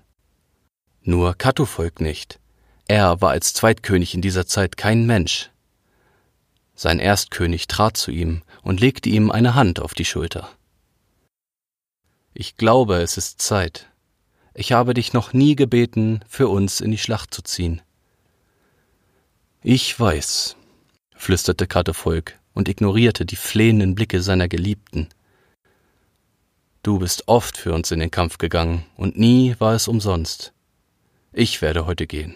Nur 1.01 1.33
Katufolk 1.33 2.01
nicht. 2.01 2.41
Er 2.89 3.21
war 3.21 3.29
als 3.29 3.53
Zweitkönig 3.53 4.15
in 4.15 4.21
dieser 4.21 4.47
Zeit 4.47 4.75
kein 4.75 5.05
Mensch. 5.05 5.49
Sein 6.75 6.99
Erstkönig 6.99 7.67
trat 7.67 7.95
zu 7.95 8.11
ihm 8.11 8.41
und 8.63 8.81
legte 8.81 9.07
ihm 9.07 9.31
eine 9.31 9.55
Hand 9.55 9.79
auf 9.79 9.93
die 9.93 10.03
Schulter. 10.03 10.49
Ich 12.35 12.57
glaube, 12.57 12.95
es 12.97 13.17
ist 13.17 13.41
Zeit. 13.41 13.91
Ich 14.55 14.71
habe 14.71 14.93
dich 14.93 15.13
noch 15.13 15.33
nie 15.33 15.55
gebeten, 15.55 16.21
für 16.27 16.47
uns 16.47 16.81
in 16.81 16.89
die 16.89 16.97
Schlacht 16.97 17.33
zu 17.33 17.43
ziehen. 17.43 17.81
Ich 19.61 19.99
weiß, 19.99 20.55
flüsterte 21.15 21.67
Katufolk 21.67 22.39
und 22.53 22.67
ignorierte 22.67 23.25
die 23.25 23.35
flehenden 23.35 23.93
Blicke 23.93 24.21
seiner 24.21 24.47
Geliebten. 24.47 25.09
Du 26.81 26.99
bist 26.99 27.27
oft 27.27 27.55
für 27.55 27.73
uns 27.73 27.91
in 27.91 27.99
den 27.99 28.11
Kampf 28.11 28.39
gegangen, 28.39 28.85
und 28.97 29.17
nie 29.17 29.55
war 29.59 29.73
es 29.73 29.87
umsonst. 29.87 30.53
Ich 31.31 31.61
werde 31.61 31.85
heute 31.85 32.07
gehen. 32.07 32.35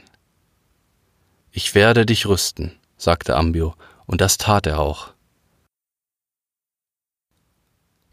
Ich 1.51 1.75
werde 1.75 2.05
dich 2.05 2.27
rüsten, 2.27 2.71
sagte 2.97 3.35
Ambio, 3.35 3.75
und 4.05 4.21
das 4.21 4.37
tat 4.37 4.67
er 4.67 4.79
auch. 4.79 5.13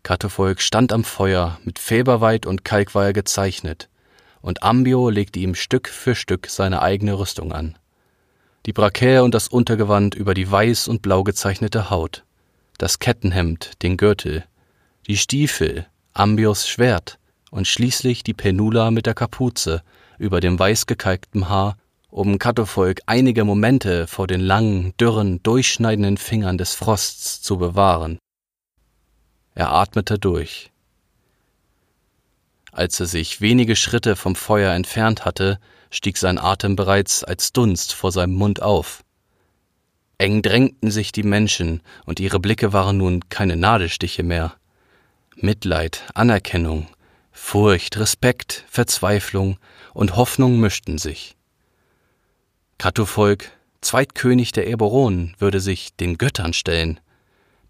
Kattefolk 0.04 0.60
stand 0.60 0.92
am 0.92 1.02
Feuer, 1.02 1.58
mit 1.64 1.78
Fäberweit 1.78 2.44
und 2.44 2.62
Kalkweiher 2.62 3.14
gezeichnet, 3.14 3.88
und 4.42 4.62
Ambio 4.62 5.08
legte 5.08 5.40
ihm 5.40 5.54
Stück 5.54 5.88
für 5.88 6.14
Stück 6.14 6.48
seine 6.48 6.82
eigene 6.82 7.18
Rüstung 7.18 7.52
an. 7.52 7.78
Die 8.66 8.74
Brakäre 8.74 9.24
und 9.24 9.34
das 9.34 9.48
Untergewand 9.48 10.14
über 10.14 10.34
die 10.34 10.50
weiß 10.50 10.88
und 10.88 11.00
blau 11.00 11.24
gezeichnete 11.24 11.88
Haut, 11.88 12.22
das 12.76 12.98
Kettenhemd, 12.98 13.82
den 13.82 13.96
Gürtel, 13.96 14.44
die 15.06 15.16
Stiefel, 15.16 15.86
Ambios 16.12 16.68
Schwert 16.68 17.18
und 17.50 17.66
schließlich 17.66 18.22
die 18.22 18.34
Penula 18.34 18.90
mit 18.90 19.06
der 19.06 19.14
Kapuze 19.14 19.82
über 20.18 20.40
dem 20.40 20.58
weißgekalkten 20.58 21.48
Haar, 21.48 21.78
um 22.10 22.38
Katofolk 22.38 23.00
einige 23.06 23.44
Momente 23.44 24.06
vor 24.06 24.26
den 24.26 24.42
langen, 24.42 24.92
dürren, 25.00 25.42
durchschneidenden 25.42 26.18
Fingern 26.18 26.58
des 26.58 26.74
Frosts 26.74 27.40
zu 27.40 27.56
bewahren. 27.56 28.18
Er 29.54 29.70
atmete 29.70 30.18
durch. 30.18 30.70
Als 32.72 32.98
er 32.98 33.06
sich 33.06 33.40
wenige 33.40 33.76
Schritte 33.76 34.16
vom 34.16 34.34
Feuer 34.34 34.72
entfernt 34.74 35.24
hatte, 35.24 35.60
stieg 35.90 36.16
sein 36.18 36.38
Atem 36.38 36.74
bereits 36.74 37.22
als 37.22 37.52
Dunst 37.52 37.92
vor 37.92 38.10
seinem 38.10 38.34
Mund 38.34 38.60
auf. 38.60 39.04
Eng 40.18 40.42
drängten 40.42 40.90
sich 40.90 41.12
die 41.12 41.22
Menschen, 41.22 41.82
und 42.04 42.18
ihre 42.18 42.40
Blicke 42.40 42.72
waren 42.72 42.96
nun 42.96 43.28
keine 43.28 43.56
Nadelstiche 43.56 44.24
mehr. 44.24 44.54
Mitleid, 45.36 46.02
Anerkennung, 46.14 46.88
Furcht, 47.30 47.96
Respekt, 47.98 48.64
Verzweiflung 48.68 49.58
und 49.92 50.16
Hoffnung 50.16 50.58
mischten 50.58 50.98
sich. 50.98 51.36
Katovolk, 52.78 53.50
Zweitkönig 53.80 54.52
der 54.52 54.66
Eberonen, 54.66 55.34
würde 55.38 55.60
sich 55.60 55.94
den 55.94 56.18
Göttern 56.18 56.52
stellen, 56.52 56.98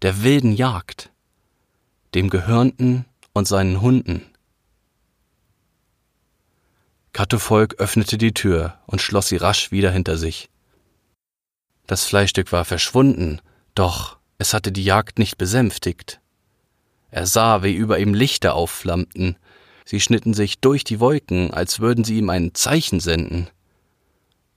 der 0.01 0.23
wilden 0.23 0.53
Jagd, 0.53 1.11
dem 2.15 2.29
Gehörnten 2.29 3.05
und 3.33 3.47
seinen 3.47 3.81
Hunden. 3.81 4.25
Katovolk 7.13 7.75
öffnete 7.75 8.17
die 8.17 8.33
Tür 8.33 8.79
und 8.87 9.01
schloss 9.01 9.27
sie 9.27 9.37
rasch 9.37 9.71
wieder 9.71 9.91
hinter 9.91 10.17
sich. 10.17 10.49
Das 11.87 12.05
Fleischstück 12.05 12.51
war 12.51 12.65
verschwunden, 12.65 13.41
doch 13.75 14.17
es 14.37 14.53
hatte 14.53 14.71
die 14.71 14.83
Jagd 14.83 15.19
nicht 15.19 15.37
besänftigt. 15.37 16.19
Er 17.11 17.27
sah, 17.27 17.61
wie 17.63 17.73
über 17.73 17.99
ihm 17.99 18.13
Lichter 18.13 18.55
aufflammten, 18.55 19.37
Sie 19.87 20.01
schnitten 20.01 20.33
sich 20.33 20.59
durch 20.59 20.83
die 20.83 20.99
Wolken, 20.99 21.53
als 21.53 21.79
würden 21.79 22.03
sie 22.03 22.17
ihm 22.17 22.31
ein 22.31 22.55
Zeichen 22.55 22.99
senden. 22.99 23.47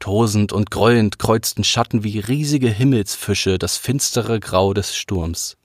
Tosend 0.01 0.53
und 0.55 0.71
grollend 0.71 1.19
kreuzten 1.19 1.65
Schatten 1.65 2.03
wie 2.03 2.19
riesige 2.19 2.71
Himmelsfische 2.71 3.59
das 3.59 3.77
finstere 3.77 4.41
Grau 4.41 4.73
des 4.73 4.97
Sturms. 4.97 5.59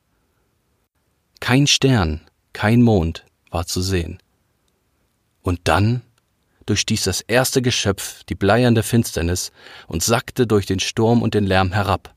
Kein 1.44 1.68
Stern, 1.68 2.22
kein 2.54 2.82
Mond 2.82 3.26
war 3.52 3.66
zu 3.66 3.82
sehen. 3.82 4.20
Und 5.42 5.60
dann 5.66 6.02
durchstieß 6.68 7.04
das 7.04 7.20
erste 7.20 7.62
Geschöpf 7.62 8.24
die 8.24 8.34
bleiernde 8.34 8.82
Finsternis 8.82 9.52
und 9.88 10.02
sackte 10.02 10.48
durch 10.48 10.68
den 10.68 10.80
Sturm 10.80 11.22
und 11.22 11.34
den 11.34 11.46
Lärm 11.46 11.74
herab. 11.74 12.16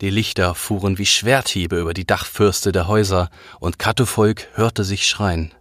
Die 0.00 0.10
Lichter 0.10 0.56
fuhren 0.56 0.98
wie 0.98 1.06
Schwerthiebe 1.06 1.78
über 1.78 1.94
die 1.94 2.04
Dachfürste 2.04 2.72
der 2.72 2.88
Häuser, 2.88 3.30
und 3.60 3.78
Katofolk 3.78 4.48
hörte 4.54 4.82
sich 4.82 5.06
schreien. 5.06 5.54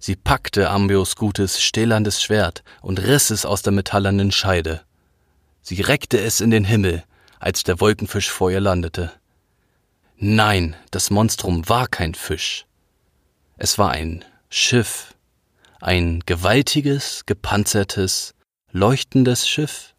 Sie 0.00 0.16
packte 0.16 0.68
Ambios 0.68 1.14
gutes, 1.14 1.62
stählernes 1.62 2.20
Schwert 2.20 2.64
und 2.82 2.98
riss 2.98 3.30
es 3.30 3.46
aus 3.46 3.62
der 3.62 3.72
metallernen 3.72 4.32
Scheide. 4.32 4.82
Sie 5.62 5.80
reckte 5.80 6.18
es 6.18 6.40
in 6.40 6.50
den 6.50 6.64
Himmel, 6.64 7.04
als 7.38 7.62
der 7.62 7.78
Wolkenfisch 7.78 8.30
vor 8.30 8.50
ihr 8.50 8.58
landete. 8.58 9.12
Nein, 10.20 10.74
das 10.90 11.10
Monstrum 11.10 11.68
war 11.68 11.86
kein 11.86 12.12
Fisch. 12.12 12.66
Es 13.56 13.78
war 13.78 13.92
ein 13.92 14.24
Schiff, 14.48 15.14
ein 15.80 16.24
gewaltiges, 16.26 17.24
gepanzertes, 17.24 18.34
leuchtendes 18.72 19.48
Schiff. 19.48 19.94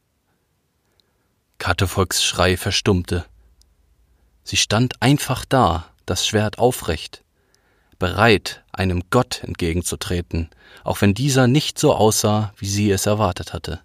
Kattefolks 1.57 2.21
Schrei 2.21 2.57
verstummte. 2.57 3.25
Sie 4.43 4.57
stand 4.57 5.01
einfach 5.01 5.45
da, 5.45 5.89
das 6.05 6.27
Schwert 6.27 6.59
aufrecht, 6.59 7.23
bereit, 7.97 8.65
einem 8.73 9.03
Gott 9.11 9.41
entgegenzutreten, 9.41 10.49
auch 10.83 10.99
wenn 10.99 11.13
dieser 11.13 11.47
nicht 11.47 11.79
so 11.79 11.95
aussah, 11.95 12.53
wie 12.57 12.67
sie 12.67 12.91
es 12.91 13.05
erwartet 13.05 13.53
hatte. 13.53 13.79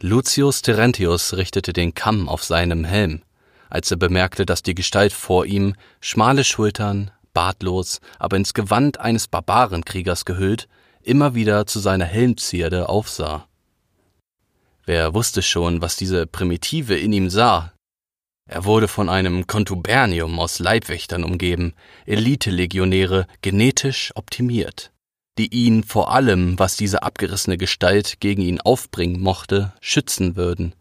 Lucius 0.00 0.62
Terentius 0.62 1.34
richtete 1.34 1.72
den 1.72 1.92
Kamm 1.92 2.28
auf 2.28 2.44
seinem 2.44 2.84
Helm, 2.84 3.22
als 3.68 3.90
er 3.90 3.96
bemerkte, 3.96 4.46
dass 4.46 4.62
die 4.62 4.76
Gestalt 4.76 5.12
vor 5.12 5.44
ihm, 5.44 5.74
schmale 6.00 6.44
Schultern, 6.44 7.10
bartlos, 7.34 8.00
aber 8.20 8.36
ins 8.36 8.54
Gewand 8.54 9.00
eines 9.00 9.26
Barbarenkriegers 9.26 10.24
gehüllt, 10.24 10.68
immer 11.02 11.34
wieder 11.34 11.66
zu 11.66 11.80
seiner 11.80 12.04
Helmzierde 12.04 12.88
aufsah. 12.88 13.48
Wer 14.84 15.14
wusste 15.14 15.42
schon, 15.42 15.82
was 15.82 15.96
diese 15.96 16.26
Primitive 16.26 16.96
in 16.96 17.12
ihm 17.12 17.28
sah, 17.28 17.72
er 18.48 18.64
wurde 18.64 18.88
von 18.88 19.10
einem 19.10 19.46
Kontubernium 19.46 20.38
aus 20.38 20.58
Leibwächtern 20.58 21.22
umgeben, 21.22 21.74
Elite-Legionäre, 22.06 23.26
genetisch 23.42 24.10
optimiert, 24.14 24.90
die 25.38 25.54
ihn 25.54 25.84
vor 25.84 26.12
allem, 26.12 26.58
was 26.58 26.76
diese 26.76 27.02
abgerissene 27.02 27.56
Gestalt 27.56 28.20
gegen 28.20 28.42
ihn 28.42 28.60
aufbringen 28.60 29.20
mochte, 29.20 29.72
schützen 29.80 30.36
würden. 30.36 30.74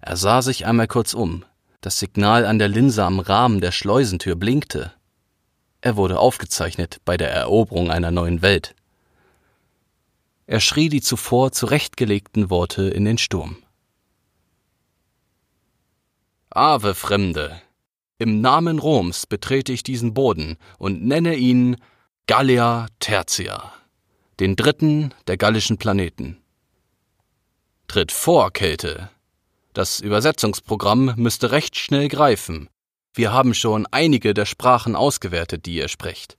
Er 0.00 0.16
sah 0.16 0.42
sich 0.42 0.66
einmal 0.66 0.88
kurz 0.88 1.14
um. 1.14 1.44
Das 1.80 1.98
Signal 1.98 2.44
an 2.44 2.58
der 2.58 2.68
Linse 2.68 3.04
am 3.04 3.20
Rahmen 3.20 3.60
der 3.60 3.72
Schleusentür 3.72 4.34
blinkte. 4.34 4.92
Er 5.80 5.96
wurde 5.96 6.18
aufgezeichnet 6.18 7.00
bei 7.04 7.16
der 7.16 7.32
Eroberung 7.32 7.90
einer 7.90 8.10
neuen 8.10 8.42
Welt. 8.42 8.74
Er 10.46 10.60
schrie 10.60 10.88
die 10.88 11.00
zuvor 11.00 11.52
zurechtgelegten 11.52 12.50
Worte 12.50 12.88
in 12.88 13.04
den 13.04 13.18
Sturm. 13.18 13.56
Ave 16.50 16.94
Fremde, 16.94 17.62
im 18.18 18.40
Namen 18.40 18.78
Roms 18.78 19.26
betrete 19.26 19.72
ich 19.72 19.82
diesen 19.82 20.14
Boden 20.14 20.56
und 20.78 21.04
nenne 21.04 21.34
ihn 21.34 21.76
Gallia 22.28 22.86
Tertia, 23.00 23.72
den 24.38 24.54
dritten 24.54 25.12
der 25.26 25.36
gallischen 25.36 25.76
Planeten. 25.76 26.40
Tritt 27.88 28.12
vor, 28.12 28.52
Kälte. 28.52 29.10
Das 29.72 29.98
Übersetzungsprogramm 29.98 31.14
müsste 31.16 31.50
recht 31.50 31.76
schnell 31.76 32.08
greifen. 32.08 32.68
Wir 33.12 33.32
haben 33.32 33.54
schon 33.54 33.88
einige 33.90 34.34
der 34.34 34.46
Sprachen 34.46 34.94
ausgewertet, 34.94 35.66
die 35.66 35.74
ihr 35.74 35.88
sprecht. 35.88 36.38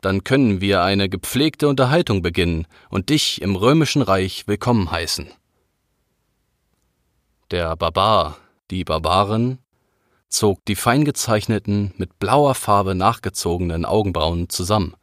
Dann 0.00 0.24
können 0.24 0.60
wir 0.60 0.82
eine 0.82 1.08
gepflegte 1.08 1.68
Unterhaltung 1.68 2.22
beginnen 2.22 2.66
und 2.90 3.08
dich 3.08 3.40
im 3.42 3.54
römischen 3.54 4.02
Reich 4.02 4.48
willkommen 4.48 4.90
heißen. 4.90 5.30
Der 7.52 7.76
Barbar 7.76 8.36
die 8.70 8.84
Barbaren, 8.84 9.58
zog 10.28 10.64
die 10.64 10.76
fein 10.76 11.04
gezeichneten, 11.04 11.92
mit 11.96 12.18
blauer 12.18 12.54
Farbe 12.54 12.94
nachgezogenen 12.94 13.84
Augenbrauen 13.84 14.48
zusammen. 14.48 14.94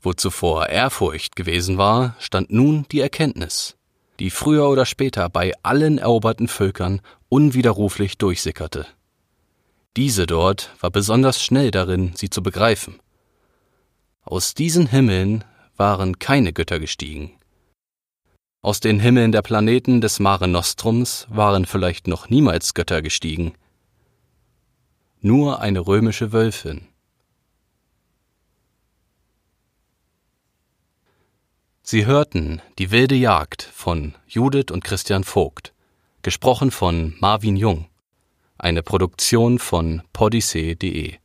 Wo 0.00 0.12
zuvor 0.12 0.68
Ehrfurcht 0.68 1.36
gewesen 1.36 1.78
war, 1.78 2.16
stand 2.18 2.50
nun 2.50 2.86
die 2.90 3.00
Erkenntnis, 3.00 3.76
die 4.18 4.30
früher 4.30 4.68
oder 4.68 4.86
später 4.86 5.28
bei 5.28 5.52
allen 5.62 5.98
eroberten 5.98 6.48
Völkern 6.48 7.00
unwiderruflich 7.28 8.18
durchsickerte. 8.18 8.86
Diese 9.96 10.26
dort 10.26 10.70
war 10.80 10.90
besonders 10.90 11.42
schnell 11.42 11.70
darin, 11.70 12.12
sie 12.14 12.30
zu 12.30 12.42
begreifen. 12.42 12.98
Aus 14.22 14.54
diesen 14.54 14.86
Himmeln 14.86 15.44
waren 15.76 16.18
keine 16.18 16.52
Götter 16.52 16.80
gestiegen, 16.80 17.32
aus 18.64 18.78
den 18.78 19.00
Himmeln 19.00 19.32
der 19.32 19.42
Planeten 19.42 20.00
des 20.00 20.20
Mare 20.20 20.46
Nostrums 20.46 21.26
waren 21.28 21.66
vielleicht 21.66 22.06
noch 22.06 22.30
niemals 22.30 22.74
Götter 22.74 23.02
gestiegen. 23.02 23.54
Nur 25.24 25.60
eine 25.60 25.86
römische 25.86 26.32
Wölfin. 26.32 26.88
Sie 31.84 32.06
hörten 32.06 32.60
Die 32.78 32.90
wilde 32.90 33.14
Jagd 33.14 33.62
von 33.62 34.16
Judith 34.26 34.72
und 34.72 34.82
Christian 34.82 35.22
Vogt, 35.22 35.72
gesprochen 36.22 36.72
von 36.72 37.14
Marvin 37.20 37.56
Jung, 37.56 37.86
eine 38.58 38.82
Produktion 38.82 39.60
von 39.60 40.02
podyssee.de 40.12 41.21